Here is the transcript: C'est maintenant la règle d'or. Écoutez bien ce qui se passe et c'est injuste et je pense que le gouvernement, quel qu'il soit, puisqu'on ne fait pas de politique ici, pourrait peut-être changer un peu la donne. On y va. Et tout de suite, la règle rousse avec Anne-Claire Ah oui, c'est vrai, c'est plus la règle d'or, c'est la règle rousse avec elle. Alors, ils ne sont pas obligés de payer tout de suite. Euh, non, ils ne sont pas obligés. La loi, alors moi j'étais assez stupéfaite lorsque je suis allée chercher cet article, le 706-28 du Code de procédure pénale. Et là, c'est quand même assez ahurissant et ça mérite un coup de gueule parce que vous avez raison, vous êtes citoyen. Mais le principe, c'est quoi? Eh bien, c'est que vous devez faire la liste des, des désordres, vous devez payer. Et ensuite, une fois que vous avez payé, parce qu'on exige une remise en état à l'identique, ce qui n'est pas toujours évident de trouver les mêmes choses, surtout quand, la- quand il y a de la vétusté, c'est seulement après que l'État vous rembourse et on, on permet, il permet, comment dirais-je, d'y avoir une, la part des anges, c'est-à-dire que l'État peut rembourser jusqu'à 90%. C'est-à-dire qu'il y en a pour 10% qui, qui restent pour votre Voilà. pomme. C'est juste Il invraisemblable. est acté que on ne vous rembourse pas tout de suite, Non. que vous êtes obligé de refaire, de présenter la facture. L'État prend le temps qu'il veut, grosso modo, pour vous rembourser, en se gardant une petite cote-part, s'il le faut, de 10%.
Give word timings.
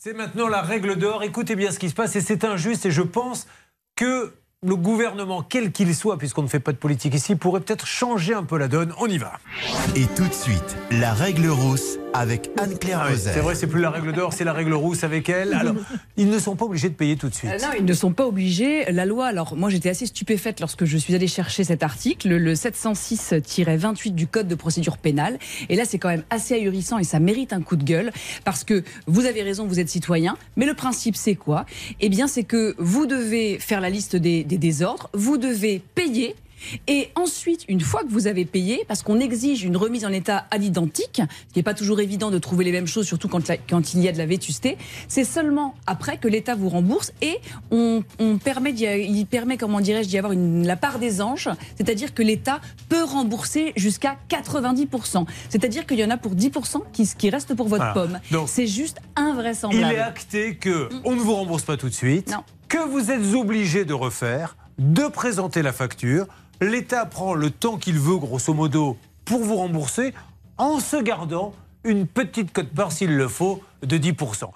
C'est 0.00 0.12
maintenant 0.12 0.46
la 0.46 0.62
règle 0.62 0.94
d'or. 0.94 1.24
Écoutez 1.24 1.56
bien 1.56 1.72
ce 1.72 1.80
qui 1.80 1.90
se 1.90 1.94
passe 1.94 2.14
et 2.14 2.20
c'est 2.20 2.44
injuste 2.44 2.86
et 2.86 2.92
je 2.92 3.02
pense 3.02 3.48
que 3.96 4.32
le 4.62 4.76
gouvernement, 4.76 5.42
quel 5.42 5.72
qu'il 5.72 5.92
soit, 5.92 6.18
puisqu'on 6.18 6.42
ne 6.42 6.48
fait 6.48 6.60
pas 6.60 6.70
de 6.70 6.76
politique 6.76 7.14
ici, 7.14 7.34
pourrait 7.34 7.60
peut-être 7.60 7.84
changer 7.84 8.32
un 8.32 8.44
peu 8.44 8.58
la 8.58 8.68
donne. 8.68 8.94
On 9.00 9.08
y 9.08 9.18
va. 9.18 9.32
Et 9.96 10.06
tout 10.06 10.28
de 10.28 10.32
suite, 10.32 10.76
la 10.92 11.12
règle 11.12 11.48
rousse 11.48 11.97
avec 12.12 12.50
Anne-Claire 12.58 13.00
Ah 13.02 13.08
oui, 13.10 13.18
c'est 13.18 13.40
vrai, 13.40 13.54
c'est 13.54 13.66
plus 13.66 13.80
la 13.80 13.90
règle 13.90 14.12
d'or, 14.12 14.32
c'est 14.32 14.44
la 14.44 14.52
règle 14.52 14.72
rousse 14.74 15.04
avec 15.04 15.28
elle. 15.28 15.54
Alors, 15.54 15.74
ils 16.16 16.28
ne 16.28 16.38
sont 16.38 16.56
pas 16.56 16.64
obligés 16.64 16.88
de 16.88 16.94
payer 16.94 17.16
tout 17.16 17.28
de 17.28 17.34
suite. 17.34 17.50
Euh, 17.50 17.58
non, 17.58 17.68
ils 17.78 17.84
ne 17.84 17.92
sont 17.92 18.12
pas 18.12 18.26
obligés. 18.26 18.90
La 18.90 19.06
loi, 19.06 19.26
alors 19.26 19.56
moi 19.56 19.70
j'étais 19.70 19.90
assez 19.90 20.06
stupéfaite 20.06 20.60
lorsque 20.60 20.84
je 20.84 20.96
suis 20.96 21.14
allée 21.14 21.26
chercher 21.26 21.64
cet 21.64 21.82
article, 21.82 22.28
le 22.28 22.54
706-28 22.54 24.14
du 24.14 24.26
Code 24.26 24.48
de 24.48 24.54
procédure 24.54 24.98
pénale. 24.98 25.38
Et 25.68 25.76
là, 25.76 25.84
c'est 25.84 25.98
quand 25.98 26.08
même 26.08 26.24
assez 26.30 26.54
ahurissant 26.54 26.98
et 26.98 27.04
ça 27.04 27.20
mérite 27.20 27.52
un 27.52 27.62
coup 27.62 27.76
de 27.76 27.84
gueule 27.84 28.12
parce 28.44 28.64
que 28.64 28.82
vous 29.06 29.26
avez 29.26 29.42
raison, 29.42 29.66
vous 29.66 29.80
êtes 29.80 29.88
citoyen. 29.88 30.36
Mais 30.56 30.66
le 30.66 30.74
principe, 30.74 31.16
c'est 31.16 31.34
quoi? 31.34 31.66
Eh 32.00 32.08
bien, 32.08 32.26
c'est 32.26 32.44
que 32.44 32.74
vous 32.78 33.06
devez 33.06 33.58
faire 33.58 33.80
la 33.80 33.90
liste 33.90 34.16
des, 34.16 34.44
des 34.44 34.58
désordres, 34.58 35.10
vous 35.12 35.38
devez 35.38 35.82
payer. 35.94 36.34
Et 36.86 37.10
ensuite, 37.14 37.64
une 37.68 37.80
fois 37.80 38.02
que 38.02 38.08
vous 38.10 38.26
avez 38.26 38.44
payé, 38.44 38.84
parce 38.88 39.02
qu'on 39.02 39.20
exige 39.20 39.64
une 39.64 39.76
remise 39.76 40.04
en 40.04 40.12
état 40.12 40.46
à 40.50 40.58
l'identique, 40.58 41.20
ce 41.48 41.52
qui 41.52 41.58
n'est 41.58 41.62
pas 41.62 41.74
toujours 41.74 42.00
évident 42.00 42.30
de 42.30 42.38
trouver 42.38 42.64
les 42.64 42.72
mêmes 42.72 42.86
choses, 42.86 43.06
surtout 43.06 43.28
quand, 43.28 43.46
la- 43.48 43.56
quand 43.56 43.94
il 43.94 44.00
y 44.00 44.08
a 44.08 44.12
de 44.12 44.18
la 44.18 44.26
vétusté, 44.26 44.76
c'est 45.08 45.24
seulement 45.24 45.74
après 45.86 46.18
que 46.18 46.28
l'État 46.28 46.54
vous 46.54 46.68
rembourse 46.68 47.12
et 47.22 47.36
on, 47.70 48.02
on 48.18 48.38
permet, 48.38 48.70
il 48.72 49.24
permet, 49.26 49.56
comment 49.56 49.80
dirais-je, 49.80 50.08
d'y 50.08 50.18
avoir 50.18 50.32
une, 50.32 50.66
la 50.66 50.76
part 50.76 50.98
des 50.98 51.20
anges, 51.20 51.48
c'est-à-dire 51.76 52.14
que 52.14 52.22
l'État 52.22 52.60
peut 52.88 53.04
rembourser 53.04 53.72
jusqu'à 53.76 54.16
90%. 54.28 55.26
C'est-à-dire 55.48 55.86
qu'il 55.86 55.98
y 55.98 56.04
en 56.04 56.10
a 56.10 56.16
pour 56.16 56.34
10% 56.34 56.82
qui, 56.92 57.08
qui 57.16 57.30
restent 57.30 57.54
pour 57.54 57.68
votre 57.68 57.92
Voilà. 57.92 58.18
pomme. 58.30 58.46
C'est 58.46 58.66
juste 58.66 58.98
Il 59.16 59.22
invraisemblable. 59.22 59.94
est 59.94 59.98
acté 59.98 60.56
que 60.56 60.88
on 61.04 61.14
ne 61.14 61.20
vous 61.20 61.34
rembourse 61.34 61.62
pas 61.62 61.76
tout 61.76 61.88
de 61.88 61.94
suite, 61.94 62.30
Non. 62.30 62.42
que 62.68 62.78
vous 62.88 63.10
êtes 63.10 63.34
obligé 63.34 63.84
de 63.84 63.94
refaire, 63.94 64.56
de 64.78 65.06
présenter 65.08 65.62
la 65.62 65.72
facture. 65.72 66.26
L'État 66.60 67.06
prend 67.06 67.34
le 67.34 67.50
temps 67.50 67.76
qu'il 67.76 67.98
veut, 67.98 68.16
grosso 68.16 68.52
modo, 68.52 68.96
pour 69.24 69.40
vous 69.40 69.56
rembourser, 69.56 70.12
en 70.56 70.80
se 70.80 70.96
gardant 70.96 71.54
une 71.84 72.06
petite 72.06 72.52
cote-part, 72.52 72.90
s'il 72.90 73.16
le 73.16 73.28
faut, 73.28 73.62
de 73.82 73.96
10%. 73.96 74.50